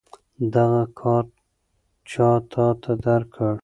دغه 0.53 0.81
کارت 0.99 1.29
چا 2.11 2.29
تاته 2.51 2.93
درکړ؟ 3.03 3.53